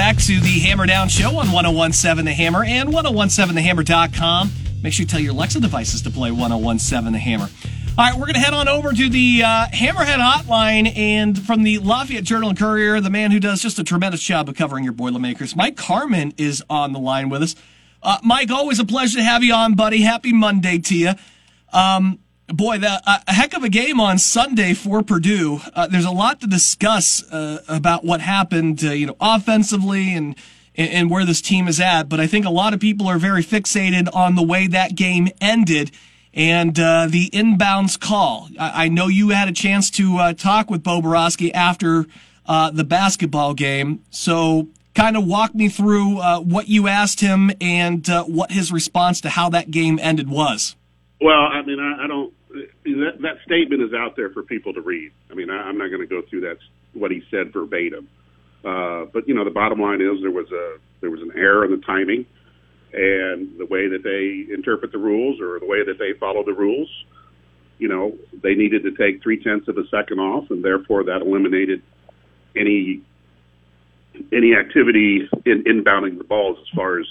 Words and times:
back 0.00 0.16
to 0.16 0.40
the 0.40 0.60
Hammer 0.60 0.86
Down 0.86 1.10
Show 1.10 1.28
on 1.28 1.52
1017 1.52 2.24
The 2.24 2.32
Hammer 2.32 2.64
and 2.64 2.88
1017TheHammer.com. 2.88 4.50
Make 4.82 4.94
sure 4.94 5.02
you 5.02 5.06
tell 5.06 5.20
your 5.20 5.32
Alexa 5.32 5.60
devices 5.60 6.00
to 6.00 6.10
play 6.10 6.30
1017 6.30 7.12
The 7.12 7.18
Hammer. 7.18 7.44
All 7.98 8.06
right, 8.06 8.14
we're 8.14 8.24
going 8.24 8.32
to 8.32 8.40
head 8.40 8.54
on 8.54 8.66
over 8.66 8.94
to 8.94 9.08
the 9.10 9.42
uh, 9.44 9.66
Hammerhead 9.66 10.16
Hotline 10.16 10.96
and 10.96 11.38
from 11.38 11.64
the 11.64 11.80
Lafayette 11.80 12.24
Journal 12.24 12.48
and 12.48 12.58
Courier, 12.58 13.02
the 13.02 13.10
man 13.10 13.30
who 13.30 13.38
does 13.38 13.60
just 13.60 13.78
a 13.78 13.84
tremendous 13.84 14.22
job 14.22 14.48
of 14.48 14.54
covering 14.54 14.84
your 14.84 14.94
Boilermakers, 14.94 15.54
Mike 15.54 15.76
Carmin, 15.76 16.32
is 16.38 16.64
on 16.70 16.94
the 16.94 16.98
line 16.98 17.28
with 17.28 17.42
us. 17.42 17.54
Uh, 18.02 18.16
Mike, 18.24 18.50
always 18.50 18.78
a 18.78 18.86
pleasure 18.86 19.18
to 19.18 19.22
have 19.22 19.44
you 19.44 19.52
on, 19.52 19.74
buddy. 19.74 20.00
Happy 20.00 20.32
Monday 20.32 20.78
to 20.78 20.96
you. 20.96 21.12
Um, 21.74 22.20
boy, 22.52 22.78
the, 22.78 23.00
uh, 23.06 23.18
a 23.26 23.32
heck 23.32 23.54
of 23.54 23.64
a 23.64 23.68
game 23.68 24.00
on 24.00 24.18
Sunday 24.18 24.74
for 24.74 25.02
Purdue. 25.02 25.60
Uh, 25.74 25.86
there's 25.86 26.04
a 26.04 26.10
lot 26.10 26.40
to 26.40 26.46
discuss 26.46 27.22
uh, 27.32 27.62
about 27.68 28.04
what 28.04 28.20
happened, 28.20 28.82
uh, 28.84 28.90
you 28.90 29.06
know, 29.06 29.16
offensively 29.20 30.14
and 30.14 30.36
and 30.76 31.10
where 31.10 31.26
this 31.26 31.42
team 31.42 31.68
is 31.68 31.78
at. 31.80 32.04
But 32.04 32.20
I 32.20 32.26
think 32.26 32.46
a 32.46 32.50
lot 32.50 32.72
of 32.72 32.80
people 32.80 33.06
are 33.06 33.18
very 33.18 33.42
fixated 33.42 34.08
on 34.14 34.34
the 34.34 34.42
way 34.42 34.66
that 34.68 34.94
game 34.94 35.28
ended 35.40 35.90
and 36.32 36.78
uh, 36.78 37.06
the 37.10 37.28
inbounds 37.30 37.98
call. 37.98 38.48
I, 38.58 38.84
I, 38.84 38.88
know 38.88 39.08
you 39.08 39.30
had 39.30 39.48
a 39.48 39.52
chance 39.52 39.90
to 39.90 40.32
talk 40.34 40.70
with 40.70 40.82
Bo 40.82 41.02
Boroski 41.02 41.50
after 41.52 42.06
the 42.46 42.84
basketball 42.84 43.52
game, 43.52 44.02
so 44.10 44.68
kind 44.94 45.16
of 45.16 45.26
walk 45.26 45.54
me 45.54 45.68
through 45.68 46.22
what 46.44 46.68
you 46.68 46.88
asked 46.88 47.20
him 47.20 47.50
and 47.60 48.06
what 48.26 48.52
his 48.52 48.72
response 48.72 49.20
to 49.22 49.28
how 49.28 49.50
that 49.50 49.70
game 49.70 49.98
ended 50.00 50.30
was. 50.30 50.76
Well, 51.20 51.42
I 51.42 51.62
mean, 51.62 51.78
I, 51.78 52.04
I 52.04 52.06
don't 52.06 52.32
that, 52.50 53.18
that 53.20 53.36
statement 53.44 53.82
is 53.82 53.92
out 53.94 54.16
there 54.16 54.30
for 54.30 54.42
people 54.42 54.72
to 54.74 54.80
read. 54.80 55.12
I 55.30 55.34
mean, 55.34 55.50
I, 55.50 55.62
I'm 55.62 55.78
not 55.78 55.88
going 55.88 56.00
to 56.00 56.06
go 56.06 56.22
through 56.28 56.42
that 56.42 56.58
what 56.92 57.10
he 57.10 57.22
said 57.30 57.52
verbatim, 57.52 58.08
uh, 58.64 59.04
but 59.12 59.28
you 59.28 59.34
know, 59.34 59.44
the 59.44 59.50
bottom 59.50 59.80
line 59.80 60.00
is 60.00 60.20
there 60.22 60.30
was 60.30 60.50
a 60.50 60.78
there 61.00 61.10
was 61.10 61.22
an 61.22 61.32
error 61.36 61.64
in 61.64 61.70
the 61.70 61.84
timing 61.84 62.26
and 62.92 63.56
the 63.58 63.66
way 63.66 63.88
that 63.88 64.02
they 64.02 64.52
interpret 64.52 64.90
the 64.92 64.98
rules 64.98 65.40
or 65.40 65.60
the 65.60 65.66
way 65.66 65.84
that 65.84 65.98
they 65.98 66.12
follow 66.18 66.44
the 66.44 66.52
rules. 66.52 66.88
You 67.78 67.88
know, 67.88 68.18
they 68.42 68.54
needed 68.54 68.82
to 68.82 68.90
take 68.90 69.22
three 69.22 69.42
tenths 69.42 69.68
of 69.68 69.78
a 69.78 69.86
second 69.88 70.18
off, 70.18 70.50
and 70.50 70.64
therefore 70.64 71.04
that 71.04 71.22
eliminated 71.22 71.82
any 72.56 73.02
any 74.32 74.54
activity 74.54 75.28
in 75.46 75.64
inbounding 75.64 76.18
the 76.18 76.24
balls 76.24 76.58
as 76.60 76.68
far 76.74 76.98
as 76.98 77.06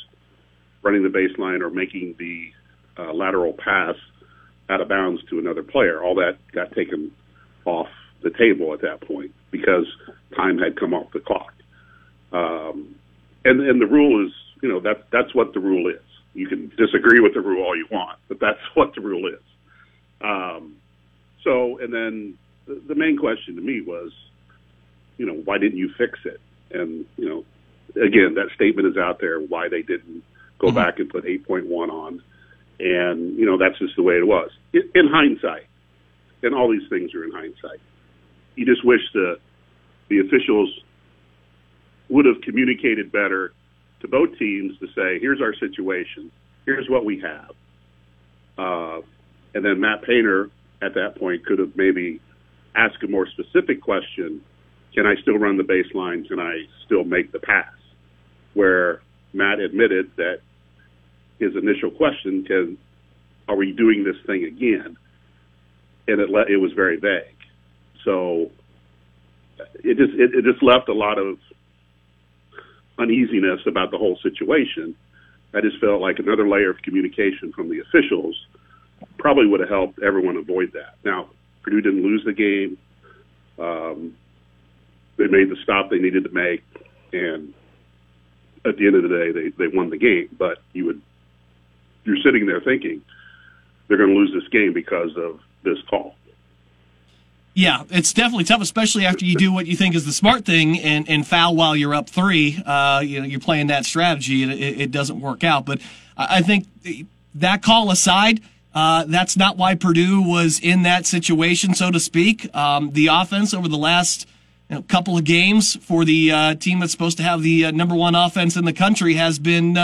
running 0.84 1.02
the 1.02 1.10
baseline 1.10 1.62
or 1.62 1.70
making 1.70 2.16
the 2.20 2.52
uh, 2.98 3.14
lateral 3.14 3.54
pass 3.54 3.96
out 4.70 4.82
of 4.82 4.88
bounds 4.88 5.22
to 5.30 5.40
another 5.40 5.64
player. 5.64 6.02
All 6.04 6.16
that 6.16 6.38
got 6.52 6.72
taken 6.74 7.12
off 7.66 7.88
the 8.22 8.30
table 8.30 8.74
at 8.74 8.82
that 8.82 9.02
point 9.02 9.34
because 9.52 9.86
time 10.36 10.58
had 10.58 10.80
come 10.80 10.94
off 10.94 11.12
the 11.12 11.20
clock. 11.20 11.54
Um, 12.32 12.96
and 13.44 13.62
and 13.62 13.82
the 13.82 13.88
rule 13.88 14.26
is, 14.26 14.34
you 14.62 14.70
know, 14.70 14.80
that 14.82 15.08
that's 15.12 15.34
what 15.34 15.54
the 15.54 15.60
rule 15.60 15.88
is. 15.88 16.02
You 16.34 16.48
can 16.48 16.72
disagree 16.78 17.20
with 17.20 17.34
the 17.34 17.42
rule 17.42 17.64
all 17.64 17.76
you 17.76 17.88
want, 17.92 18.20
but 18.28 18.40
that's 18.40 18.60
what 18.76 18.94
the 18.94 19.02
rule 19.02 19.28
is. 19.28 19.42
Um, 20.22 20.76
so, 21.44 21.80
and 21.80 21.94
then 21.94 22.38
the, 22.68 22.82
the 22.88 22.96
main 22.96 23.18
question 23.18 23.56
to 23.56 23.62
me 23.62 23.82
was, 23.82 24.12
you 25.18 25.26
know, 25.26 25.34
why 25.34 25.58
didn't 25.58 25.78
you 25.78 25.92
fix 25.98 26.20
it? 26.26 26.40
And 26.72 27.06
you 27.18 27.30
know, 27.30 27.46
again, 28.02 28.36
that 28.36 28.50
statement 28.54 28.88
is 28.88 28.98
out 28.98 29.20
there. 29.20 29.40
Why 29.40 29.70
they 29.70 29.82
didn't 29.82 30.24
go 30.60 30.68
mm-hmm. 30.68 30.76
back 30.76 31.00
and 31.00 31.10
put 31.10 31.24
8.1 31.24 31.90
on 31.90 32.22
and, 32.80 33.38
you 33.38 33.46
know, 33.46 33.58
that's 33.58 33.78
just 33.80 33.96
the 33.96 34.04
way 34.04 34.16
it 34.16 34.26
was. 34.28 34.50
In 34.74 35.08
hindsight, 35.08 35.68
and 36.44 36.56
all 36.56 36.72
these 36.72 36.88
things 36.90 37.14
are 37.14 37.24
in 37.24 37.32
hindsight, 37.32 37.80
you 38.56 38.66
just 38.66 38.86
wish 38.86 39.02
the, 39.14 39.36
the 40.10 40.20
officials 40.20 40.70
would 42.10 42.26
have 42.26 42.42
communicated 42.42 43.12
better 43.12 43.54
to 44.02 44.08
both 44.08 44.38
teams 44.38 44.78
to 44.80 44.88
say, 44.88 45.20
here's 45.20 45.42
our 45.42 45.54
situation, 45.56 46.32
here's 46.66 46.90
what 46.90 47.06
we 47.06 47.22
have. 47.22 47.52
Uh, 48.58 49.02
and 49.54 49.66
then 49.66 49.80
Matt 49.80 50.04
Painter 50.04 50.50
at 50.82 50.94
that 50.94 51.18
point 51.18 51.46
could 51.46 51.60
have 51.60 51.76
maybe 51.76 52.22
asked 52.76 53.04
a 53.04 53.08
more 53.08 53.28
specific 53.28 53.82
question 53.82 54.42
can 54.94 55.06
I 55.06 55.16
still 55.22 55.38
run 55.38 55.58
the 55.58 55.64
baseline? 55.64 56.28
Can 56.28 56.40
I 56.40 56.64
still 56.86 57.04
make 57.04 57.32
the 57.32 57.40
pass? 57.40 57.72
Where 58.54 59.02
Matt 59.34 59.60
admitted 59.60 60.12
that 60.18 60.42
his 61.40 61.56
initial 61.56 61.92
question, 61.92 62.44
"Can 62.46 62.78
are 63.48 63.56
we 63.56 63.72
doing 63.72 64.04
this 64.04 64.18
thing 64.26 64.44
again?" 64.44 64.98
And 66.08 66.20
it 66.20 66.30
le- 66.30 66.48
it 66.48 66.58
was 66.58 66.72
very 66.74 66.98
vague. 66.98 67.36
So 68.04 68.52
it 69.84 69.98
just 69.98 70.14
it, 70.14 70.36
it 70.36 70.44
just 70.44 70.64
left 70.64 70.90
a 70.90 70.94
lot 70.94 71.18
of 71.18 71.38
uneasiness 72.98 73.62
about 73.66 73.92
the 73.92 73.98
whole 73.98 74.18
situation. 74.22 74.96
I 75.54 75.62
just 75.62 75.80
felt 75.80 76.02
like 76.02 76.20
another 76.20 76.48
layer 76.48 76.70
of 76.70 76.82
communication 76.82 77.52
from 77.54 77.70
the 77.70 77.80
officials 77.80 78.36
probably 79.18 79.48
would 79.48 79.62
have 79.62 79.70
helped 79.70 80.00
everyone 80.04 80.38
avoid 80.38 80.74
that. 80.74 80.96
Now, 81.04 81.30
Purdue 81.64 81.82
didn't 81.82 82.04
lose 82.04 82.24
the 82.26 82.34
game. 82.34 82.78
Um, 83.58 84.16
they 85.18 85.28
made 85.28 85.50
the 85.50 85.58
stop 85.64 85.90
they 85.90 85.98
needed 85.98 86.24
to 86.24 86.30
make, 86.30 86.64
and 87.12 87.54
at 88.66 88.78
the 88.78 88.88
end 88.88 88.96
of 88.96 89.04
the 89.04 89.10
day, 89.10 89.32
they, 89.32 89.50
they 89.50 89.76
won 89.76 89.90
the 89.90 89.98
game. 89.98 90.30
But 90.38 90.60
you 90.74 90.86
would 90.86 91.02
you're 92.04 92.18
sitting 92.24 92.46
there 92.46 92.62
thinking 92.62 93.02
they're 93.88 93.98
going 93.98 94.10
to 94.10 94.16
lose 94.16 94.32
this 94.34 94.48
game 94.50 94.74
because 94.74 95.16
of 95.18 95.40
this 95.64 95.78
call. 95.90 96.16
Yeah, 97.56 97.84
it's 97.90 98.14
definitely 98.14 98.46
tough, 98.46 98.62
especially 98.62 99.06
after 99.06 99.26
you 99.26 99.36
do 99.36 99.52
what 99.52 99.68
you 99.68 99.76
think 99.76 99.96
is 99.96 100.06
the 100.06 100.14
smart 100.14 100.46
thing 100.46 100.80
and, 100.80 101.10
and 101.10 101.28
foul 101.28 101.56
while 101.56 101.76
you're 101.76 101.96
up 101.96 102.10
three. 102.10 102.62
Uh, 102.66 103.02
you 103.04 103.20
know, 103.20 103.26
you're 103.26 103.40
playing 103.40 103.68
that 103.68 103.86
strategy 103.86 104.44
and 104.44 104.52
it, 104.54 104.80
it 104.80 104.92
doesn't 104.92 105.20
work 105.20 105.44
out. 105.44 105.66
But 105.66 105.82
I 106.16 106.42
think 106.42 106.68
that 107.36 107.62
call 107.62 107.92
aside, 107.92 108.42
uh, 108.74 109.06
that's 109.08 109.36
not 109.36 109.58
why 109.58 109.76
Purdue 109.76 110.22
was 110.22 110.60
in 110.60 110.84
that 110.84 111.06
situation, 111.06 111.74
so 111.74 111.92
to 111.92 112.00
speak. 112.00 112.54
Um, 112.56 112.92
the 112.92 113.08
offense 113.08 113.54
over 113.54 113.68
the 113.68 113.78
last 113.78 114.28
you 114.70 114.76
know, 114.76 114.82
couple 114.84 115.18
of 115.18 115.24
games 115.24 115.76
for 115.84 116.06
the 116.06 116.32
uh, 116.32 116.56
team 116.56 116.80
that's 116.80 116.92
supposed 116.92 117.18
to 117.18 117.24
have 117.24 117.42
the 117.42 117.66
uh, 117.66 117.72
number 117.72 117.96
one 117.96 118.16
offense 118.16 118.56
in 118.56 118.66
the 118.66 118.74
country 118.74 119.16
has 119.16 119.40
been 119.40 119.76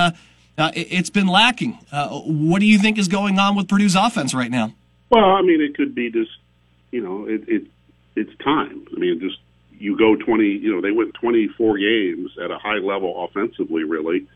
uh, 0.57 0.71
it, 0.75 0.91
has 0.91 1.09
been 1.09 1.27
lacking. 1.27 1.77
Uh, 1.91 2.19
what 2.21 2.59
do 2.59 2.66
you 2.66 2.79
think 2.79 2.97
is 2.97 3.07
going 3.07 3.39
on 3.39 3.55
with 3.55 3.67
Purdue's 3.67 3.95
offense 3.95 4.33
right 4.33 4.51
now? 4.51 4.73
Well, 5.09 5.25
I 5.25 5.41
mean, 5.41 5.61
it 5.61 5.75
could 5.75 5.93
be 5.93 6.09
just, 6.09 6.31
you 6.91 7.01
know, 7.01 7.25
it, 7.27 7.47
it 7.47 7.63
it's 8.16 8.35
time. 8.43 8.88
I 8.95 8.99
mean, 8.99 9.19
just 9.19 9.38
you 9.77 9.97
go 9.97 10.16
20, 10.16 10.45
you 10.45 10.73
know, 10.73 10.81
they 10.81 10.91
went 10.91 11.13
24 11.16 11.77
games 11.77 12.31
at 12.43 12.51
a 12.51 12.57
high 12.57 12.77
level 12.77 13.25
offensively, 13.25 13.83
really. 13.83 14.27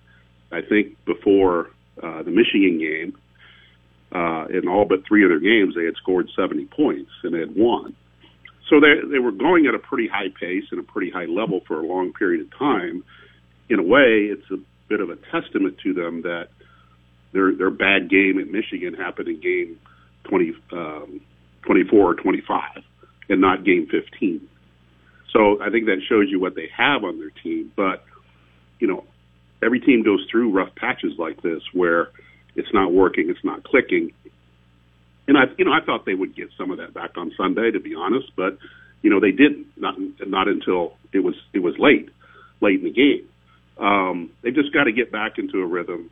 I 0.52 0.62
think 0.62 0.98
before 1.06 1.72
uh, 2.02 2.24
the 2.24 2.32
Michigan 2.32 2.78
game, 2.80 3.18
uh, 4.12 4.46
in 4.48 4.68
all 4.68 4.86
but 4.86 5.06
three 5.08 5.24
of 5.24 5.30
their 5.30 5.40
games, 5.40 5.76
they 5.76 5.86
had 5.86 5.96
scored 5.96 6.30
70 6.36 6.66
points 6.66 7.12
and 7.24 7.36
had 7.36 7.56
won. 7.56 7.96
So 8.70 8.80
they 8.80 9.02
they 9.08 9.20
were 9.20 9.32
going 9.32 9.66
at 9.66 9.74
a 9.74 9.80
pretty 9.80 10.08
high 10.08 10.30
pace 10.40 10.66
and 10.72 10.80
a 10.80 10.84
pretty 10.84 11.10
high 11.10 11.26
level 11.26 11.62
for 11.68 11.80
a 11.80 11.86
long 11.86 12.14
period 12.14 12.42
of 12.42 12.58
time. 12.58 13.04
In 13.68 13.80
a 13.80 13.84
way, 13.84 14.30
it's 14.32 14.50
a 14.52 14.58
bit 14.90 15.00
of 15.00 15.10
a 15.10 15.16
testament 15.32 15.78
to 15.84 15.94
them 15.94 16.24
that 16.24 16.50
their 17.32 17.56
their 17.56 17.70
bad 17.70 18.10
game 18.10 18.40
at 18.40 18.48
Michigan 18.48 18.94
happened 18.94 19.28
in 19.28 19.40
game 19.40 19.80
20, 20.26 20.54
um, 20.74 21.22
24 21.66 22.00
or 22.00 22.16
25 22.16 22.62
and 23.30 23.42
not 23.42 23.64
game 23.64 23.88
15. 23.90 24.48
So 25.32 25.62
I 25.62 25.70
think 25.70 25.86
that 25.86 26.02
shows 26.10 26.26
you 26.30 26.40
what 26.40 26.56
they 26.56 26.70
have 26.76 27.04
on 27.04 27.20
their 27.20 27.30
team. 27.44 27.72
But, 27.76 28.04
you 28.80 28.88
know, 28.88 29.06
every 29.64 29.80
team 29.80 30.04
goes 30.04 30.26
through 30.32 30.52
rough 30.52 30.74
patches 30.76 31.14
like 31.20 31.42
this 31.44 31.62
where 31.74 32.10
it's 32.56 32.74
not 32.74 32.92
working, 32.92 33.30
it's 33.30 33.44
not 33.44 33.64
clicking. 33.64 34.12
And 35.28 35.38
I, 35.38 35.44
you 35.60 35.66
know, 35.66 35.72
I 35.72 35.86
thought 35.86 36.06
they 36.06 36.16
would 36.16 36.36
get 36.36 36.50
some 36.58 36.72
of 36.72 36.80
that 36.80 36.96
back 36.96 37.12
on 37.16 37.32
Sunday, 37.38 37.70
to 37.70 37.80
be 37.80 37.94
honest, 37.94 38.32
but 38.36 38.58
you 39.04 39.10
know 39.12 39.20
they 39.20 39.32
didn't. 39.32 39.68
Not 39.78 39.96
not 40.26 40.48
until 40.48 40.98
it 41.14 41.20
was 41.20 41.36
it 41.54 41.60
was 41.60 41.76
late, 41.78 42.10
late 42.62 42.80
in 42.80 42.86
the 42.86 42.92
game. 42.92 43.29
Um, 43.80 44.32
they 44.42 44.52
just 44.52 44.74
got 44.74 44.84
to 44.84 44.92
get 44.92 45.12
back 45.12 45.38
into 45.38 45.62
a 45.62 45.66
rhythm. 45.66 46.12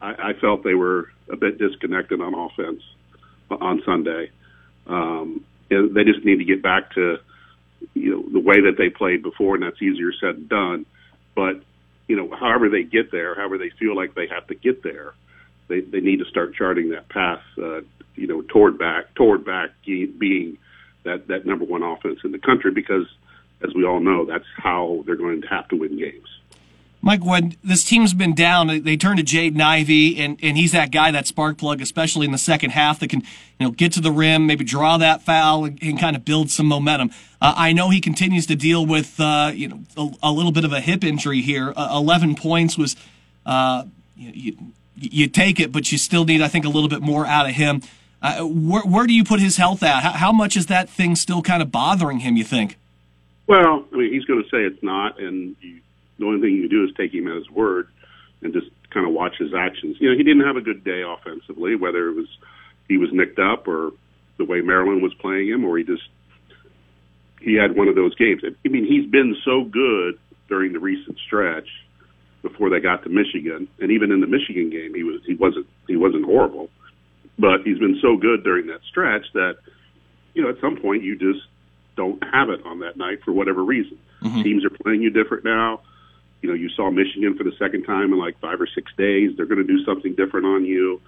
I, 0.00 0.30
I 0.30 0.32
felt 0.40 0.64
they 0.64 0.74
were 0.74 1.10
a 1.30 1.36
bit 1.36 1.58
disconnected 1.58 2.20
on 2.20 2.34
offense 2.34 2.82
on 3.50 3.82
Sunday. 3.84 4.30
Um, 4.86 5.44
they 5.68 6.04
just 6.04 6.24
need 6.24 6.38
to 6.38 6.44
get 6.44 6.62
back 6.62 6.92
to 6.94 7.18
you 7.94 8.10
know 8.10 8.24
the 8.32 8.40
way 8.40 8.60
that 8.62 8.76
they 8.78 8.88
played 8.88 9.22
before, 9.22 9.54
and 9.54 9.64
that's 9.64 9.80
easier 9.80 10.12
said 10.20 10.36
than 10.36 10.46
done. 10.48 10.86
But 11.34 11.62
you 12.08 12.16
know, 12.16 12.34
however 12.34 12.68
they 12.68 12.82
get 12.82 13.10
there, 13.10 13.34
however 13.34 13.58
they 13.58 13.70
feel 13.70 13.96
like 13.96 14.14
they 14.14 14.28
have 14.28 14.46
to 14.48 14.54
get 14.54 14.82
there, 14.82 15.14
they 15.68 15.80
they 15.80 16.00
need 16.00 16.18
to 16.18 16.24
start 16.26 16.54
charting 16.54 16.90
that 16.90 17.08
path. 17.08 17.42
Uh, 17.56 17.80
you 18.14 18.26
know, 18.26 18.42
toward 18.42 18.78
back 18.78 19.14
toward 19.14 19.44
back 19.44 19.70
being 19.84 20.58
that 21.04 21.28
that 21.28 21.46
number 21.46 21.64
one 21.64 21.82
offense 21.82 22.20
in 22.24 22.32
the 22.32 22.38
country 22.38 22.70
because, 22.70 23.06
as 23.62 23.74
we 23.74 23.84
all 23.84 24.00
know, 24.00 24.24
that's 24.24 24.46
how 24.56 25.02
they're 25.06 25.16
going 25.16 25.42
to 25.42 25.48
have 25.48 25.68
to 25.68 25.76
win 25.76 25.98
games. 25.98 26.28
Mike, 27.02 27.24
when 27.24 27.56
this 27.62 27.84
team's 27.84 28.14
been 28.14 28.34
down, 28.34 28.66
they 28.82 28.96
turn 28.96 29.16
to 29.16 29.22
Jaden 29.22 29.60
Ivey, 29.60 30.18
and, 30.18 30.38
and 30.42 30.56
he's 30.56 30.72
that 30.72 30.90
guy, 30.90 31.10
that 31.12 31.26
spark 31.26 31.56
plug, 31.56 31.80
especially 31.80 32.26
in 32.26 32.32
the 32.32 32.38
second 32.38 32.70
half, 32.70 32.98
that 32.98 33.08
can 33.08 33.20
you 33.20 33.66
know 33.66 33.70
get 33.70 33.92
to 33.92 34.00
the 34.00 34.10
rim, 34.10 34.46
maybe 34.46 34.64
draw 34.64 34.96
that 34.96 35.22
foul, 35.22 35.64
and, 35.64 35.78
and 35.82 36.00
kind 36.00 36.16
of 36.16 36.24
build 36.24 36.50
some 36.50 36.66
momentum. 36.66 37.10
Uh, 37.40 37.54
I 37.56 37.72
know 37.72 37.90
he 37.90 38.00
continues 38.00 38.46
to 38.46 38.56
deal 38.56 38.84
with 38.84 39.20
uh, 39.20 39.52
you 39.54 39.68
know 39.68 39.80
a, 39.96 40.30
a, 40.30 40.32
little 40.32 40.52
bit 40.52 40.64
of 40.64 40.72
a 40.72 40.80
hip 40.80 41.04
injury 41.04 41.42
here. 41.42 41.72
Uh, 41.76 41.90
Eleven 41.92 42.34
points 42.34 42.76
was 42.76 42.96
uh, 43.44 43.84
you, 44.16 44.56
you, 44.96 45.28
take 45.28 45.60
it, 45.60 45.70
but 45.70 45.92
you 45.92 45.98
still 45.98 46.24
need, 46.24 46.42
I 46.42 46.48
think, 46.48 46.64
a 46.64 46.68
little 46.68 46.88
bit 46.88 47.02
more 47.02 47.26
out 47.26 47.48
of 47.48 47.54
him. 47.54 47.82
Uh, 48.22 48.40
where, 48.40 48.82
where 48.82 49.06
do 49.06 49.12
you 49.12 49.22
put 49.22 49.38
his 49.38 49.58
health 49.58 49.82
at? 49.82 50.02
How, 50.02 50.12
how 50.12 50.32
much 50.32 50.56
is 50.56 50.66
that 50.66 50.88
thing 50.88 51.14
still 51.14 51.42
kind 51.42 51.62
of 51.62 51.70
bothering 51.70 52.20
him? 52.20 52.36
You 52.36 52.44
think? 52.44 52.78
Well, 53.46 53.84
I 53.92 53.96
mean, 53.96 54.12
he's 54.12 54.24
going 54.24 54.42
to 54.42 54.48
say 54.48 54.64
it's 54.64 54.82
not, 54.82 55.20
and 55.20 55.54
the 56.18 56.26
only 56.26 56.40
thing 56.40 56.56
you 56.56 56.68
can 56.68 56.70
do 56.70 56.84
is 56.84 56.90
take 56.96 57.12
him 57.12 57.28
at 57.28 57.36
his 57.36 57.50
word 57.50 57.88
and 58.42 58.52
just 58.52 58.66
kind 58.90 59.06
of 59.06 59.12
watch 59.12 59.34
his 59.38 59.52
actions. 59.54 59.96
You 60.00 60.10
know, 60.10 60.16
he 60.16 60.22
didn't 60.22 60.46
have 60.46 60.56
a 60.56 60.60
good 60.60 60.84
day 60.84 61.02
offensively, 61.02 61.76
whether 61.76 62.08
it 62.08 62.14
was 62.14 62.28
he 62.88 62.98
was 62.98 63.10
nicked 63.12 63.38
up 63.38 63.66
or 63.68 63.92
the 64.38 64.44
way 64.44 64.60
Maryland 64.60 65.02
was 65.02 65.14
playing 65.14 65.48
him, 65.48 65.64
or 65.64 65.78
he 65.78 65.84
just 65.84 66.02
he 67.40 67.54
had 67.54 67.76
one 67.76 67.88
of 67.88 67.94
those 67.94 68.14
games. 68.14 68.42
I 68.44 68.68
mean, 68.68 68.86
he's 68.86 69.10
been 69.10 69.36
so 69.44 69.64
good 69.64 70.18
during 70.48 70.72
the 70.72 70.78
recent 70.78 71.18
stretch 71.26 71.68
before 72.42 72.70
they 72.70 72.80
got 72.80 73.02
to 73.02 73.08
Michigan, 73.08 73.68
and 73.80 73.90
even 73.90 74.12
in 74.12 74.20
the 74.20 74.26
Michigan 74.26 74.70
game, 74.70 74.94
he 74.94 75.02
was 75.02 75.20
he 75.26 75.34
wasn't 75.34 75.66
he 75.88 75.96
wasn't 75.96 76.24
horrible, 76.24 76.70
but 77.38 77.62
he's 77.64 77.78
been 77.78 77.98
so 78.00 78.16
good 78.16 78.44
during 78.44 78.66
that 78.66 78.80
stretch 78.88 79.26
that 79.34 79.56
you 80.34 80.42
know 80.42 80.50
at 80.50 80.60
some 80.60 80.76
point 80.76 81.02
you 81.02 81.16
just 81.16 81.44
don't 81.96 82.22
have 82.22 82.50
it 82.50 82.64
on 82.64 82.80
that 82.80 82.96
night 82.96 83.18
for 83.24 83.32
whatever 83.32 83.64
reason. 83.64 83.98
Mm-hmm. 84.22 84.42
Teams 84.42 84.64
are 84.64 84.70
playing 84.70 85.02
you 85.02 85.10
different 85.10 85.44
now 85.44 85.80
you 86.42 86.48
know, 86.48 86.54
you 86.54 86.68
saw 86.70 86.90
Michigan 86.90 87.36
for 87.36 87.44
the 87.44 87.52
second 87.58 87.84
time 87.84 88.12
in 88.12 88.18
like 88.18 88.38
five 88.40 88.60
or 88.60 88.68
six 88.74 88.92
days. 88.96 89.32
They're 89.36 89.46
going 89.46 89.64
to 89.64 89.66
do 89.66 89.84
something 89.84 90.14
different 90.14 90.46
on 90.46 90.64
you. 90.64 91.00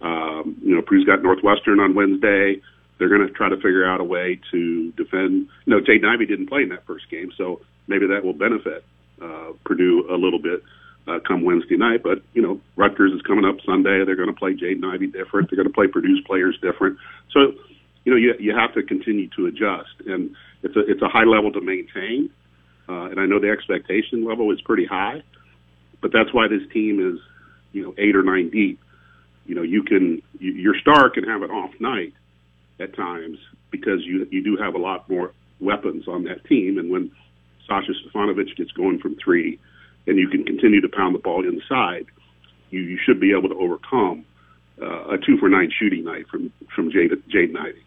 Um, 0.00 0.56
you 0.62 0.74
know, 0.74 0.82
Prue's 0.82 1.04
got 1.04 1.22
Northwestern 1.22 1.80
on 1.80 1.94
Wednesday. 1.94 2.60
They're 2.98 3.08
going 3.08 3.26
to 3.26 3.32
try 3.32 3.48
to 3.48 3.56
figure 3.56 3.84
out 3.84 4.00
a 4.00 4.04
way 4.04 4.40
to 4.50 4.92
defend. 4.92 5.48
No, 5.66 5.80
Jaden 5.80 6.04
Ivey 6.04 6.26
didn't 6.26 6.48
play 6.48 6.62
in 6.62 6.68
that 6.68 6.86
first 6.86 7.10
game, 7.10 7.32
so 7.36 7.60
maybe 7.88 8.06
that 8.08 8.24
will 8.24 8.34
benefit 8.34 8.84
uh, 9.20 9.52
Purdue 9.64 10.06
a 10.10 10.16
little 10.16 10.38
bit 10.38 10.62
uh, 11.06 11.18
come 11.26 11.42
Wednesday 11.42 11.76
night. 11.76 12.02
But 12.02 12.22
you 12.34 12.42
know, 12.42 12.60
Rutgers 12.76 13.12
is 13.12 13.22
coming 13.22 13.44
up 13.44 13.56
Sunday. 13.64 14.04
They're 14.04 14.16
going 14.16 14.32
to 14.32 14.38
play 14.38 14.54
Jaden 14.54 14.84
Ivey 14.84 15.08
different. 15.08 15.50
They're 15.50 15.56
going 15.56 15.68
to 15.68 15.74
play 15.74 15.86
Purdue's 15.86 16.22
players 16.26 16.58
different. 16.62 16.98
So, 17.32 17.52
you 18.04 18.12
know, 18.12 18.16
you 18.16 18.34
you 18.38 18.54
have 18.56 18.74
to 18.74 18.82
continue 18.82 19.28
to 19.36 19.46
adjust, 19.46 19.94
and 20.06 20.34
it's 20.62 20.76
a 20.76 20.80
it's 20.90 21.02
a 21.02 21.08
high 21.08 21.24
level 21.24 21.52
to 21.52 21.60
maintain. 21.60 22.30
Uh, 22.88 23.04
and 23.04 23.18
I 23.18 23.26
know 23.26 23.38
the 23.38 23.50
expectation 23.50 24.24
level 24.24 24.52
is 24.52 24.60
pretty 24.60 24.84
high, 24.84 25.22
but 26.00 26.12
that's 26.12 26.32
why 26.34 26.48
this 26.48 26.62
team 26.72 27.00
is, 27.00 27.20
you 27.72 27.82
know, 27.82 27.94
eight 27.96 28.14
or 28.14 28.22
nine 28.22 28.50
deep. 28.50 28.80
You 29.46 29.54
know, 29.54 29.62
you 29.62 29.82
can 29.82 30.22
you, 30.38 30.52
your 30.52 30.74
star 30.78 31.10
can 31.10 31.24
have 31.24 31.42
an 31.42 31.50
off 31.50 31.72
night 31.80 32.12
at 32.80 32.94
times 32.94 33.38
because 33.70 34.04
you 34.04 34.26
you 34.30 34.42
do 34.42 34.56
have 34.56 34.74
a 34.74 34.78
lot 34.78 35.08
more 35.08 35.32
weapons 35.60 36.08
on 36.08 36.24
that 36.24 36.44
team, 36.44 36.78
and 36.78 36.90
when 36.90 37.10
Sasha 37.66 37.92
Stefanovic 37.92 38.54
gets 38.56 38.72
going 38.72 38.98
from 38.98 39.16
three, 39.22 39.58
and 40.06 40.18
you 40.18 40.28
can 40.28 40.44
continue 40.44 40.80
to 40.80 40.88
pound 40.88 41.14
the 41.14 41.18
ball 41.18 41.46
inside, 41.46 42.06
you 42.70 42.80
you 42.80 42.98
should 43.04 43.20
be 43.20 43.32
able 43.36 43.48
to 43.48 43.56
overcome 43.56 44.24
uh, 44.80 45.14
a 45.14 45.18
two 45.18 45.38
for 45.38 45.48
nine 45.48 45.70
shooting 45.78 46.04
night 46.04 46.26
from 46.28 46.52
from 46.74 46.90
Jaden 46.90 47.56
Ivey. 47.58 47.82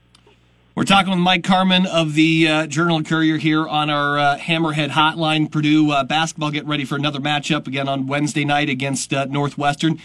We're 0.78 0.84
talking 0.84 1.10
with 1.10 1.18
Mike 1.18 1.42
Carmin 1.42 1.88
of 1.88 2.14
the 2.14 2.48
uh, 2.48 2.68
Journal 2.68 3.02
Courier 3.02 3.38
here 3.38 3.68
on 3.68 3.90
our 3.90 4.20
uh, 4.20 4.38
Hammerhead 4.38 4.90
Hotline. 4.90 5.52
Purdue 5.52 5.90
uh, 5.90 6.04
basketball 6.04 6.52
getting 6.52 6.70
ready 6.70 6.86
for 6.86 6.96
another 6.96 7.20
matchup 7.20 7.66
again 7.66 7.90
on 7.90 8.06
Wednesday 8.06 8.46
night 8.46 8.70
against 8.70 9.12
uh, 9.12 9.26
Northwestern. 9.26 10.00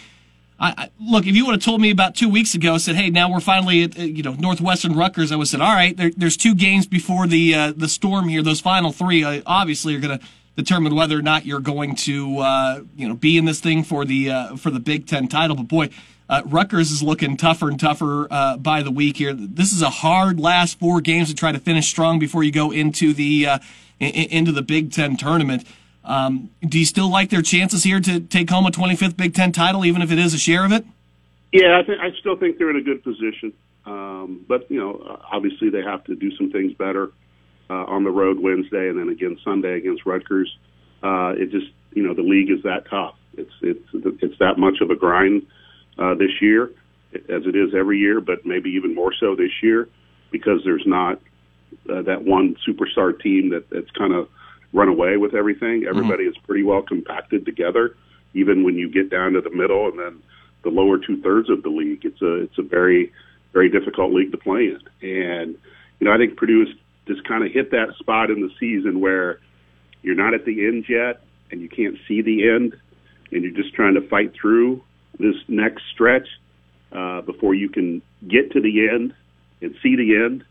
I, 0.58 0.74
I, 0.78 0.90
look, 0.98 1.26
if 1.26 1.36
you 1.36 1.44
would 1.44 1.52
have 1.52 1.62
told 1.62 1.82
me 1.82 1.90
about 1.90 2.14
two 2.14 2.30
weeks 2.30 2.54
ago, 2.54 2.78
said, 2.78 2.96
"Hey, 2.96 3.10
now 3.10 3.30
we're 3.30 3.40
finally 3.40 3.82
at 3.82 3.98
uh, 3.98 4.02
you 4.04 4.22
know 4.22 4.32
Northwestern 4.32 4.94
Rutgers," 4.94 5.30
I 5.30 5.36
would 5.36 5.42
have 5.42 5.48
said, 5.48 5.60
"All 5.60 5.74
right, 5.74 5.94
there, 5.94 6.10
there's 6.16 6.38
two 6.38 6.54
games 6.54 6.86
before 6.86 7.26
the 7.26 7.54
uh, 7.54 7.72
the 7.76 7.86
storm 7.86 8.28
here. 8.28 8.40
Those 8.40 8.62
final 8.62 8.92
three 8.92 9.22
obviously 9.44 9.94
are 9.94 10.00
going 10.00 10.18
to 10.20 10.26
determine 10.56 10.94
whether 10.94 11.18
or 11.18 11.22
not 11.22 11.44
you're 11.44 11.60
going 11.60 11.96
to 11.96 12.86
you 12.96 13.08
know 13.08 13.14
be 13.14 13.36
in 13.36 13.44
this 13.44 13.60
thing 13.60 13.84
for 13.84 14.06
the 14.06 14.56
for 14.56 14.70
the 14.70 14.80
Big 14.80 15.06
Ten 15.06 15.28
title." 15.28 15.54
But 15.54 15.68
boy 15.68 15.90
uh, 16.32 16.40
Rutgers 16.46 16.90
is 16.90 17.02
looking 17.02 17.36
tougher 17.36 17.68
and 17.68 17.78
tougher 17.78 18.26
uh, 18.30 18.56
by 18.56 18.82
the 18.82 18.90
week 18.90 19.18
here. 19.18 19.34
This 19.34 19.70
is 19.70 19.82
a 19.82 19.90
hard 19.90 20.40
last 20.40 20.78
four 20.78 21.02
games 21.02 21.28
to 21.28 21.34
try 21.34 21.52
to 21.52 21.58
finish 21.58 21.86
strong 21.88 22.18
before 22.18 22.42
you 22.42 22.50
go 22.50 22.70
into 22.70 23.12
the 23.12 23.46
uh, 23.46 23.58
into 24.00 24.50
the 24.50 24.62
Big 24.62 24.92
Ten 24.92 25.18
tournament. 25.18 25.66
Um, 26.06 26.48
do 26.66 26.78
you 26.78 26.86
still 26.86 27.10
like 27.10 27.28
their 27.28 27.42
chances 27.42 27.84
here 27.84 28.00
to 28.00 28.18
take 28.18 28.48
home 28.48 28.64
a 28.64 28.70
25th 28.70 29.14
Big 29.14 29.34
Ten 29.34 29.52
title, 29.52 29.84
even 29.84 30.00
if 30.00 30.10
it 30.10 30.18
is 30.18 30.32
a 30.32 30.38
share 30.38 30.64
of 30.64 30.72
it? 30.72 30.86
Yeah, 31.52 31.78
I, 31.78 31.82
th- 31.82 31.98
I 32.00 32.18
still 32.18 32.38
think 32.38 32.56
they're 32.56 32.70
in 32.70 32.76
a 32.76 32.82
good 32.82 33.04
position. 33.04 33.52
Um, 33.84 34.42
but 34.48 34.70
you 34.70 34.80
know, 34.80 35.20
obviously 35.30 35.68
they 35.68 35.82
have 35.82 36.02
to 36.04 36.14
do 36.14 36.34
some 36.36 36.50
things 36.50 36.72
better 36.72 37.12
uh, 37.68 37.84
on 37.84 38.04
the 38.04 38.10
road 38.10 38.40
Wednesday, 38.40 38.88
and 38.88 38.98
then 38.98 39.10
again 39.10 39.38
Sunday 39.44 39.76
against 39.76 40.06
Rutgers. 40.06 40.50
Uh, 41.02 41.34
it 41.36 41.50
just 41.50 41.66
you 41.92 42.02
know 42.02 42.14
the 42.14 42.22
league 42.22 42.50
is 42.50 42.62
that 42.62 42.88
tough. 42.88 43.16
It's 43.36 43.52
it's 43.60 43.86
it's 44.22 44.38
that 44.38 44.56
much 44.56 44.80
of 44.80 44.88
a 44.88 44.96
grind 44.96 45.46
uh, 45.98 46.14
this 46.14 46.40
year, 46.40 46.70
as 47.14 47.46
it 47.46 47.56
is 47.56 47.74
every 47.74 47.98
year, 47.98 48.20
but 48.20 48.46
maybe 48.46 48.70
even 48.70 48.94
more 48.94 49.12
so 49.18 49.34
this 49.36 49.62
year 49.62 49.88
because 50.30 50.62
there's 50.64 50.86
not 50.86 51.20
uh, 51.88 52.02
that 52.02 52.24
one 52.24 52.56
superstar 52.66 53.18
team 53.18 53.50
that, 53.50 53.68
that's 53.70 53.90
kind 53.90 54.12
of 54.12 54.28
run 54.72 54.88
away 54.88 55.16
with 55.16 55.34
everything. 55.34 55.80
Mm-hmm. 55.80 55.88
Everybody 55.88 56.24
mm-hmm. 56.24 56.38
is 56.38 56.46
pretty 56.46 56.62
well 56.62 56.82
compacted 56.82 57.44
together, 57.44 57.96
even 58.34 58.64
when 58.64 58.74
you 58.74 58.90
get 58.90 59.10
down 59.10 59.34
to 59.34 59.40
the 59.40 59.50
middle 59.50 59.88
and 59.88 59.98
then 59.98 60.22
the 60.62 60.70
lower 60.70 60.98
two 60.98 61.20
thirds 61.20 61.50
of 61.50 61.62
the 61.62 61.68
league. 61.68 62.04
It's 62.04 62.22
a 62.22 62.34
it's 62.42 62.58
a 62.58 62.62
very 62.62 63.12
very 63.52 63.68
difficult 63.68 64.12
league 64.12 64.32
to 64.32 64.38
play 64.38 64.68
in, 64.68 64.80
and 65.02 65.56
you 66.00 66.06
know 66.06 66.12
I 66.12 66.16
think 66.16 66.36
Purdue 66.36 66.66
has 66.66 66.74
just 67.06 67.26
kind 67.28 67.44
of 67.44 67.52
hit 67.52 67.70
that 67.72 67.94
spot 67.98 68.30
in 68.30 68.40
the 68.40 68.50
season 68.58 69.00
where 69.00 69.38
you're 70.02 70.14
not 70.14 70.34
at 70.34 70.44
the 70.44 70.66
end 70.66 70.86
yet, 70.88 71.22
and 71.50 71.60
you 71.60 71.68
can't 71.68 71.96
see 72.08 72.22
the 72.22 72.48
end, 72.48 72.74
and 73.30 73.44
you're 73.44 73.52
just 73.52 73.74
trying 73.74 73.94
to 73.94 74.08
fight 74.08 74.32
through 74.34 74.82
this 75.18 75.36
next 75.48 75.82
stretch 75.92 76.28
uh, 76.92 77.20
before 77.22 77.54
you 77.54 77.68
can 77.68 78.02
get 78.28 78.52
to 78.52 78.60
the 78.60 78.88
end 78.88 79.14
and 79.60 79.74
see 79.82 79.96
the 79.96 80.16
end, 80.16 80.44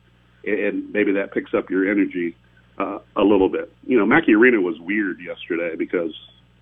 and 0.45 0.91
maybe 0.91 1.13
that 1.13 1.33
picks 1.33 1.53
up 1.53 1.69
your 1.69 1.89
energy 1.89 2.35
uh, 2.77 2.99
a 3.15 3.21
little 3.21 3.49
bit. 3.49 3.71
You 3.85 3.97
know, 3.97 4.05
Mackey 4.05 4.33
Arena 4.33 4.61
was 4.61 4.79
weird 4.79 5.19
yesterday 5.19 5.75
because 5.75 6.13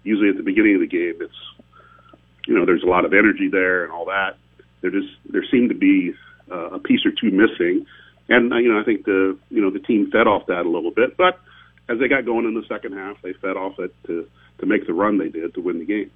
usually 0.03 0.29
at 0.29 0.37
the 0.37 0.43
beginning 0.43 0.75
of 0.75 0.81
the 0.81 0.87
game, 0.87 1.15
it's 1.21 1.33
you 2.47 2.55
know 2.55 2.65
there's 2.65 2.83
a 2.83 2.87
lot 2.87 3.05
of 3.05 3.13
energy 3.13 3.49
there 3.51 3.83
and 3.83 3.91
all 3.91 4.05
that. 4.05 4.37
There 4.81 4.91
just 4.91 5.09
there 5.29 5.45
seemed 5.51 5.69
to 5.69 5.75
be 5.75 6.13
uh, 6.51 6.71
a 6.71 6.79
piece 6.79 7.05
or 7.05 7.11
two 7.11 7.31
missing, 7.31 7.85
and 8.27 8.51
uh, 8.51 8.57
you 8.57 8.73
know 8.73 8.79
I 8.79 8.83
think 8.83 9.05
the 9.05 9.37
you 9.49 9.61
know 9.61 9.69
the 9.69 9.79
team 9.79 10.09
fed 10.11 10.27
off 10.27 10.47
that 10.47 10.65
a 10.65 10.69
little 10.69 10.91
bit, 10.91 11.15
but 11.15 11.39
as 11.87 11.99
they 11.99 12.07
got 12.07 12.25
going 12.25 12.45
in 12.45 12.53
the 12.53 12.65
second 12.67 12.93
half, 12.93 13.21
they 13.21 13.33
fed 13.33 13.57
off 13.57 13.79
it 13.79 13.93
to 14.07 14.27
to 14.59 14.65
make 14.65 14.85
the 14.87 14.93
run 14.93 15.17
they 15.17 15.29
did 15.29 15.53
to 15.53 15.61
win 15.61 15.79
the 15.79 15.85
game. 15.85 16.11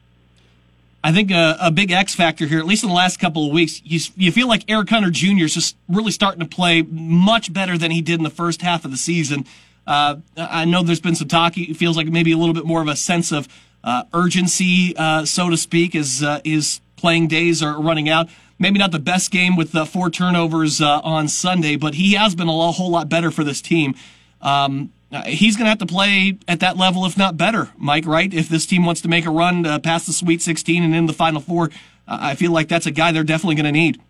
I 1.03 1.11
think 1.11 1.31
a, 1.31 1.57
a, 1.59 1.69
big 1.69 1.91
X 1.91 2.15
factor 2.15 2.45
here, 2.45 2.59
at 2.59 2.65
least 2.65 2.83
in 2.83 2.89
the 2.89 2.95
last 2.95 3.17
couple 3.17 3.45
of 3.45 3.51
weeks, 3.51 3.81
you, 3.83 3.99
you 4.15 4.31
feel 4.31 4.47
like 4.47 4.63
Eric 4.69 4.89
Hunter 4.89 5.11
Jr. 5.11 5.43
is 5.43 5.53
just 5.53 5.75
really 5.89 6.11
starting 6.11 6.39
to 6.39 6.45
play 6.45 6.81
much 6.81 7.51
better 7.51 7.77
than 7.77 7.91
he 7.91 8.01
did 8.01 8.19
in 8.19 8.23
the 8.23 8.29
first 8.29 8.61
half 8.61 8.85
of 8.85 8.91
the 8.91 8.97
season. 8.97 9.45
Uh, 9.85 10.17
I 10.37 10.63
know 10.63 10.81
there's 10.81 11.01
been 11.01 11.15
some 11.15 11.27
talk. 11.27 11.57
It 11.57 11.75
feels 11.75 11.97
like 11.97 12.07
maybe 12.07 12.31
a 12.31 12.37
little 12.37 12.53
bit 12.53 12.65
more 12.65 12.81
of 12.81 12.87
a 12.87 12.95
sense 12.95 13.33
of 13.33 13.49
uh, 13.83 14.03
urgency, 14.13 14.95
uh, 14.95 15.25
so 15.25 15.49
to 15.49 15.57
speak, 15.57 15.93
as 15.93 16.23
uh, 16.23 16.39
his 16.45 16.79
playing 16.95 17.27
days 17.27 17.61
are 17.61 17.81
running 17.81 18.07
out. 18.07 18.29
Maybe 18.57 18.79
not 18.79 18.91
the 18.91 18.99
best 18.99 19.29
game 19.29 19.57
with 19.57 19.71
four 19.89 20.09
turnovers 20.09 20.79
uh, 20.79 21.01
on 21.03 21.27
Sunday, 21.27 21.75
but 21.75 21.95
he 21.95 22.13
has 22.13 22.33
been 22.33 22.47
a 22.47 22.71
whole 22.71 22.91
lot 22.91 23.09
better 23.09 23.29
for 23.29 23.43
this 23.43 23.61
team. 23.61 23.93
Um, 24.41 24.93
uh, 25.13 25.23
he's 25.25 25.55
going 25.55 25.65
to 25.65 25.69
have 25.69 25.77
to 25.77 25.85
play 25.85 26.37
at 26.47 26.59
that 26.61 26.75
level, 26.75 27.05
if 27.05 27.17
not 27.17 27.37
better, 27.37 27.69
Mike, 27.77 28.05
right? 28.05 28.33
If 28.33 28.49
this 28.49 28.65
team 28.65 28.83
wants 28.83 29.01
to 29.01 29.07
make 29.07 29.25
a 29.25 29.29
run 29.29 29.65
uh, 29.65 29.77
past 29.77 30.07
the 30.07 30.13
Sweet 30.13 30.41
16 30.41 30.83
and 30.83 30.95
in 30.95 31.05
the 31.05 31.13
Final 31.13 31.39
Four, 31.39 31.65
uh, 32.07 32.17
I 32.19 32.35
feel 32.35 32.51
like 32.51 32.67
that's 32.67 32.87
a 32.87 32.91
guy 32.91 33.11
they're 33.11 33.23
definitely 33.23 33.55
going 33.55 33.65
to 33.65 33.71
need. 33.71 34.01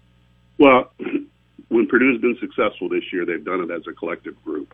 Well, 0.58 0.92
when 1.68 1.88
Purdue's 1.88 2.22
been 2.22 2.38
successful 2.40 2.88
this 2.88 3.04
year, 3.12 3.26
they've 3.26 3.44
done 3.44 3.62
it 3.62 3.70
as 3.70 3.86
a 3.86 3.92
collective 3.92 4.42
group. 4.46 4.74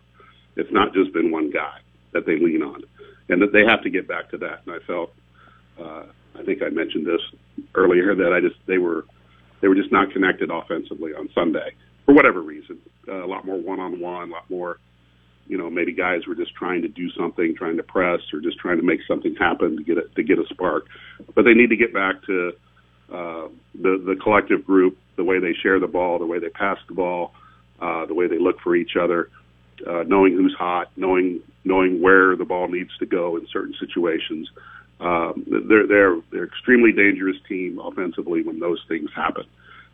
It's 0.56 0.72
not 0.72 0.94
just 0.94 1.14
been 1.14 1.32
one 1.32 1.50
guy 1.50 1.80
that 2.12 2.26
they 2.26 2.38
lean 2.38 2.62
on, 2.62 2.84
and 3.28 3.42
that 3.42 3.52
they 3.52 3.66
have 3.66 3.82
to 3.84 3.90
get 3.90 4.08
back 4.08 4.30
to 4.30 4.38
that. 4.38 4.62
And 4.66 4.76
I 4.76 4.80
felt, 4.86 5.14
uh, 5.80 6.04
I 6.38 6.44
think 6.44 6.62
I 6.62 6.70
mentioned 6.70 7.08
this 7.08 7.22
earlier 7.74 8.14
that 8.14 8.34
I 8.34 8.40
just 8.40 8.56
they 8.68 8.78
were 8.78 9.06
they 9.62 9.68
were 9.68 9.76
just 9.76 9.92
not 9.92 10.12
connected 10.12 10.52
offensively 10.52 11.14
on 11.14 11.30
Sunday 11.34 11.74
for 12.06 12.14
whatever 12.14 12.42
reason. 12.42 12.80
Uh, 13.08 13.24
a 13.24 13.28
lot 13.28 13.46
more 13.46 13.58
one 13.58 13.80
on 13.80 14.00
one, 14.00 14.30
a 14.30 14.32
lot 14.32 14.50
more 14.50 14.78
you 15.50 15.58
know, 15.58 15.70
maybe 15.70 15.92
guys 15.92 16.28
were 16.28 16.36
just 16.36 16.54
trying 16.54 16.84
to 16.84 16.88
do 16.88 17.10
something, 17.18 17.56
trying 17.58 17.78
to 17.78 17.84
press, 17.84 18.22
or 18.32 18.40
just 18.40 18.60
trying 18.60 18.78
to 18.78 18.84
make 18.84 19.00
something 19.08 19.36
happen 19.36 19.78
to 19.78 19.84
get 19.84 19.98
it 19.98 20.16
to 20.16 20.24
get 20.24 20.38
a 20.38 20.46
spark. 20.50 20.86
But 21.36 21.44
they 21.44 21.54
need 21.54 21.72
to 21.72 21.76
get 21.76 21.92
back 21.92 22.24
to 22.28 22.52
uh, 23.12 23.48
the 23.74 23.98
the 24.06 24.16
collective 24.22 24.64
group, 24.64 24.98
the 25.18 25.24
way 25.24 25.40
they 25.40 25.54
share 25.62 25.80
the 25.80 25.88
ball, 25.88 26.20
the 26.20 26.28
way 26.28 26.38
they 26.38 26.50
pass 26.50 26.78
the 26.88 26.94
ball, 26.94 27.34
uh, 27.82 28.06
the 28.06 28.14
way 28.14 28.28
they 28.28 28.38
look 28.38 28.60
for 28.64 28.76
each 28.76 28.92
other, 28.96 29.30
uh, 29.88 30.04
knowing 30.04 30.34
who's 30.34 30.56
hot, 30.58 30.92
knowing 30.96 31.42
knowing 31.66 32.00
where 32.00 32.36
the 32.36 32.46
ball 32.46 32.68
needs 32.68 32.96
to 33.00 33.08
go 33.08 33.36
in 33.36 33.48
certain 33.52 33.74
situations. 33.80 34.48
Um, 35.00 35.46
they're 35.68 35.88
they're 35.88 36.22
they're 36.32 36.46
extremely 36.46 36.92
dangerous 36.92 37.38
team 37.48 37.80
offensively 37.80 38.44
when 38.44 38.60
those 38.60 38.84
things 38.88 39.10
happen. 39.16 39.46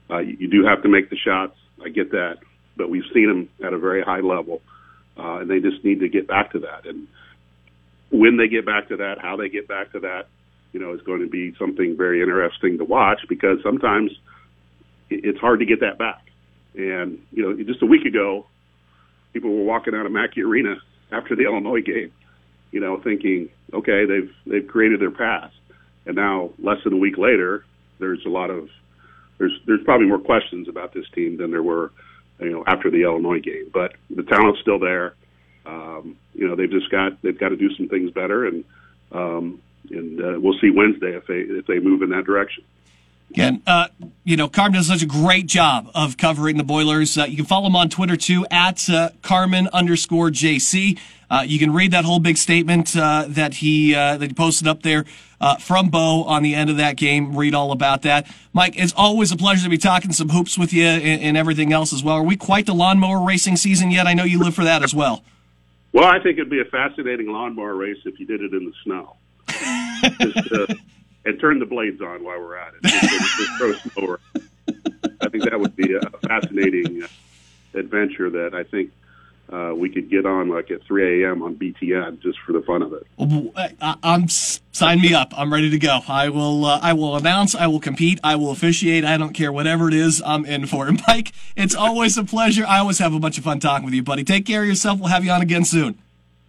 Uh, 0.09 0.17
you, 0.17 0.35
you 0.37 0.47
do 0.49 0.65
have 0.65 0.83
to 0.83 0.89
make 0.89 1.09
the 1.09 1.17
shots. 1.17 1.55
I 1.83 1.89
get 1.89 2.11
that, 2.11 2.39
but 2.75 2.89
we've 2.89 3.07
seen 3.13 3.27
them 3.27 3.49
at 3.65 3.73
a 3.73 3.77
very 3.77 4.01
high 4.01 4.19
level, 4.19 4.61
uh, 4.61 4.74
Uh, 5.17 5.39
and 5.39 5.49
they 5.49 5.59
just 5.59 5.83
need 5.83 5.99
to 6.01 6.09
get 6.09 6.27
back 6.27 6.51
to 6.51 6.59
that. 6.59 6.85
And 6.85 7.07
when 8.11 8.37
they 8.37 8.47
get 8.47 8.65
back 8.65 8.89
to 8.89 8.97
that, 8.97 9.15
how 9.21 9.37
they 9.37 9.49
get 9.49 9.67
back 9.67 9.91
to 9.93 9.99
that, 10.01 10.27
you 10.73 10.79
know, 10.79 10.93
is 10.93 11.01
going 11.01 11.21
to 11.21 11.29
be 11.29 11.53
something 11.57 11.95
very 11.97 12.21
interesting 12.21 12.77
to 12.77 12.83
watch 12.83 13.19
because 13.29 13.59
sometimes 13.63 14.11
it's 15.09 15.39
hard 15.39 15.59
to 15.59 15.65
get 15.65 15.79
that 15.81 15.97
back. 15.97 16.21
And 16.75 17.19
you 17.31 17.43
know, 17.43 17.63
just 17.63 17.81
a 17.81 17.85
week 17.85 18.05
ago, 18.05 18.45
people 19.33 19.55
were 19.55 19.63
walking 19.63 19.95
out 19.95 20.05
of 20.05 20.11
Mackey 20.11 20.41
Arena 20.41 20.75
after 21.11 21.35
the 21.35 21.43
Illinois 21.43 21.81
game, 21.81 22.11
you 22.71 22.79
know, 22.79 22.99
thinking, 23.01 23.49
okay, 23.73 24.05
they've 24.05 24.31
they've 24.45 24.67
created 24.67 24.99
their 24.99 25.11
path, 25.11 25.51
and 26.05 26.15
now 26.15 26.51
less 26.59 26.77
than 26.83 26.93
a 26.93 26.97
week 26.97 27.17
later, 27.17 27.63
there's 27.99 28.25
a 28.25 28.29
lot 28.29 28.49
of 28.49 28.67
there's 29.37 29.57
there's 29.65 29.83
probably 29.85 30.07
more 30.07 30.19
questions 30.19 30.67
about 30.67 30.93
this 30.93 31.05
team 31.13 31.37
than 31.37 31.51
there 31.51 31.63
were, 31.63 31.91
you 32.39 32.51
know, 32.51 32.63
after 32.67 32.89
the 32.89 33.03
Illinois 33.03 33.39
game. 33.39 33.69
But 33.73 33.93
the 34.09 34.23
talent's 34.23 34.61
still 34.61 34.79
there. 34.79 35.15
Um, 35.65 36.17
you 36.33 36.47
know, 36.47 36.55
they've 36.55 36.69
just 36.69 36.91
got 36.91 37.21
they've 37.21 37.39
got 37.39 37.49
to 37.49 37.57
do 37.57 37.73
some 37.75 37.89
things 37.89 38.11
better, 38.11 38.45
and 38.45 38.63
um, 39.11 39.61
and 39.89 40.21
uh, 40.21 40.39
we'll 40.39 40.59
see 40.59 40.69
Wednesday 40.69 41.15
if 41.15 41.25
they 41.27 41.39
if 41.39 41.65
they 41.67 41.79
move 41.79 42.01
in 42.01 42.09
that 42.09 42.25
direction. 42.25 42.63
Again, 43.31 43.61
uh, 43.67 43.87
you 44.23 44.37
know, 44.37 44.47
Carmin 44.47 44.73
does 44.73 44.87
such 44.87 45.01
a 45.01 45.05
great 45.05 45.45
job 45.45 45.91
of 45.93 46.15
covering 46.15 46.57
the 46.57 46.63
Boilers. 46.63 47.17
Uh, 47.17 47.25
you 47.25 47.35
can 47.35 47.45
follow 47.45 47.67
him 47.67 47.75
on 47.75 47.89
Twitter 47.89 48.15
too, 48.15 48.45
at 48.49 48.89
uh, 48.89 49.09
Carmin 49.21 49.69
underscore 49.71 50.29
JC. 50.29 50.97
Uh, 51.29 51.43
you 51.45 51.59
can 51.59 51.73
read 51.73 51.91
that 51.91 52.05
whole 52.05 52.19
big 52.19 52.37
statement 52.37 52.95
uh, 52.95 53.25
that 53.27 53.55
he 53.55 53.93
uh, 53.93 54.17
that 54.17 54.27
he 54.29 54.33
posted 54.33 54.67
up 54.67 54.83
there 54.83 55.05
from 55.59 55.89
Bo 55.89 56.23
on 56.23 56.43
the 56.43 56.55
end 56.55 56.69
of 56.69 56.77
that 56.77 56.95
game. 56.95 57.35
Read 57.35 57.53
all 57.53 57.71
about 57.71 58.03
that. 58.03 58.27
Mike, 58.53 58.75
it's 58.77 58.93
always 58.95 59.31
a 59.31 59.35
pleasure 59.37 59.63
to 59.63 59.69
be 59.69 59.77
talking 59.77 60.13
some 60.13 60.29
hoops 60.29 60.57
with 60.57 60.71
you 60.71 60.85
and, 60.85 61.21
and 61.21 61.37
everything 61.37 61.73
else 61.73 61.91
as 61.91 62.03
well. 62.03 62.15
Are 62.15 62.23
we 62.23 62.37
quite 62.37 62.65
the 62.65 62.73
lawnmower 62.73 63.23
racing 63.25 63.57
season 63.57 63.91
yet? 63.91 64.07
I 64.07 64.13
know 64.13 64.23
you 64.23 64.39
live 64.39 64.55
for 64.55 64.63
that 64.63 64.81
as 64.81 64.95
well. 64.95 65.23
Well, 65.91 66.05
I 66.05 66.19
think 66.19 66.37
it'd 66.37 66.49
be 66.49 66.59
a 66.59 66.65
fascinating 66.65 67.27
lawnmower 67.27 67.75
race 67.75 67.99
if 68.05 68.19
you 68.19 68.25
did 68.25 68.41
it 68.41 68.53
in 68.53 68.65
the 68.65 68.73
snow. 68.83 69.15
Just, 70.19 70.51
uh, 70.51 70.73
and 71.25 71.39
turn 71.39 71.59
the 71.59 71.65
blades 71.65 72.01
on 72.01 72.23
while 72.23 72.39
we're 72.39 72.57
at 72.57 72.73
it. 72.75 72.83
Just, 72.83 73.37
just 73.37 73.57
throw 73.57 73.73
snow 73.73 74.17
I 75.21 75.29
think 75.29 75.43
that 75.43 75.59
would 75.59 75.75
be 75.75 75.95
a 75.95 76.17
fascinating 76.27 77.03
uh, 77.03 77.07
adventure 77.73 78.29
that 78.29 78.53
I 78.53 78.63
think 78.63 78.91
uh, 79.51 79.73
we 79.75 79.89
could 79.89 80.09
get 80.09 80.25
on 80.25 80.49
like 80.49 80.71
at 80.71 80.83
3 80.83 81.23
a.m. 81.23 81.43
on 81.43 81.55
BTN 81.55 82.21
just 82.21 82.39
for 82.39 82.53
the 82.53 82.61
fun 82.61 82.81
of 82.81 82.93
it. 82.93 83.05
I, 83.81 83.95
am 84.03 84.27
sign 84.27 85.01
me 85.01 85.13
up. 85.13 85.33
I'm 85.37 85.53
ready 85.53 85.69
to 85.69 85.79
go. 85.79 85.99
I 86.07 86.29
will. 86.29 86.65
Uh, 86.65 86.79
I 86.81 86.93
will 86.93 87.15
announce. 87.15 87.53
I 87.53 87.67
will 87.67 87.79
compete. 87.79 88.19
I 88.23 88.35
will 88.35 88.51
officiate. 88.51 89.05
I 89.05 89.17
don't 89.17 89.33
care 89.33 89.51
whatever 89.51 89.87
it 89.87 89.93
is. 89.93 90.21
I'm 90.25 90.45
in 90.45 90.65
for 90.65 90.87
it. 90.87 90.99
Mike, 91.07 91.31
it's 91.55 91.75
always 91.75 92.17
a 92.17 92.23
pleasure. 92.23 92.65
I 92.67 92.79
always 92.79 92.99
have 92.99 93.13
a 93.13 93.19
bunch 93.19 93.37
of 93.37 93.43
fun 93.43 93.59
talking 93.59 93.85
with 93.85 93.93
you, 93.93 94.03
buddy. 94.03 94.23
Take 94.23 94.45
care 94.45 94.63
of 94.63 94.67
yourself. 94.67 94.99
We'll 94.99 95.09
have 95.09 95.23
you 95.23 95.31
on 95.31 95.41
again 95.41 95.65
soon. 95.65 95.99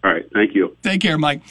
All 0.02 0.12
right. 0.12 0.24
Thank 0.32 0.54
you. 0.54 0.76
Take 0.82 1.00
care, 1.00 1.18
Mike. 1.18 1.42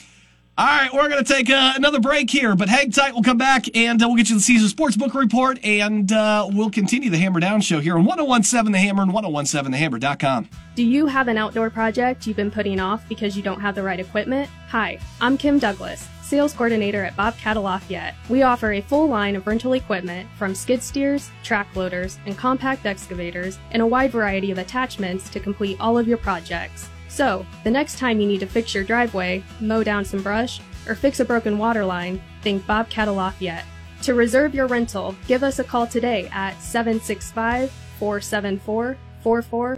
All 0.58 0.64
right, 0.64 0.90
we're 0.90 1.10
going 1.10 1.22
to 1.22 1.30
take 1.30 1.50
uh, 1.50 1.74
another 1.76 2.00
break 2.00 2.30
here, 2.30 2.56
but 2.56 2.70
hang 2.70 2.90
tight. 2.90 3.12
We'll 3.12 3.22
come 3.22 3.36
back 3.36 3.76
and 3.76 4.02
uh, 4.02 4.06
we'll 4.08 4.16
get 4.16 4.30
you 4.30 4.36
the 4.36 4.40
Caesar 4.40 4.74
Sportsbook 4.74 5.12
report 5.12 5.62
and 5.62 6.10
uh, 6.10 6.48
we'll 6.50 6.70
continue 6.70 7.10
the 7.10 7.18
Hammer 7.18 7.40
Down 7.40 7.60
show 7.60 7.78
here 7.78 7.98
on 7.98 8.06
1017 8.06 8.72
The 8.72 8.78
Hammer 8.78 9.02
and 9.02 9.12
1017TheHammer.com. 9.12 10.48
Do 10.74 10.82
you 10.82 11.04
have 11.08 11.28
an 11.28 11.36
outdoor 11.36 11.68
project 11.68 12.26
you've 12.26 12.38
been 12.38 12.50
putting 12.50 12.80
off 12.80 13.06
because 13.06 13.36
you 13.36 13.42
don't 13.42 13.60
have 13.60 13.74
the 13.74 13.82
right 13.82 14.00
equipment? 14.00 14.48
Hi, 14.68 14.98
I'm 15.20 15.36
Kim 15.36 15.58
Douglas, 15.58 16.08
sales 16.22 16.54
coordinator 16.54 17.04
at 17.04 17.14
Bob 17.16 17.34
Bobcat 17.34 17.58
Lafayette. 17.58 18.14
We 18.30 18.42
offer 18.42 18.72
a 18.72 18.80
full 18.80 19.08
line 19.08 19.36
of 19.36 19.46
rental 19.46 19.74
equipment 19.74 20.26
from 20.38 20.54
skid 20.54 20.82
steers, 20.82 21.30
track 21.42 21.76
loaders, 21.76 22.18
and 22.24 22.34
compact 22.34 22.86
excavators, 22.86 23.58
and 23.72 23.82
a 23.82 23.86
wide 23.86 24.10
variety 24.10 24.50
of 24.52 24.56
attachments 24.56 25.28
to 25.28 25.38
complete 25.38 25.76
all 25.80 25.98
of 25.98 26.08
your 26.08 26.16
projects. 26.16 26.88
So, 27.08 27.46
the 27.64 27.70
next 27.70 27.98
time 27.98 28.20
you 28.20 28.26
need 28.26 28.40
to 28.40 28.46
fix 28.46 28.74
your 28.74 28.84
driveway, 28.84 29.42
mow 29.60 29.82
down 29.82 30.04
some 30.04 30.22
brush, 30.22 30.60
or 30.88 30.94
fix 30.94 31.20
a 31.20 31.24
broken 31.24 31.58
water 31.58 31.84
line, 31.84 32.20
think 32.42 32.66
Bobcat 32.66 33.08
Lafayette. 33.08 33.64
To 34.02 34.14
reserve 34.14 34.54
your 34.54 34.66
rental, 34.66 35.14
give 35.26 35.42
us 35.42 35.58
a 35.58 35.64
call 35.64 35.86
today 35.86 36.28
at 36.32 36.60
765 36.60 37.70
474 37.98 38.96
44 39.22 39.74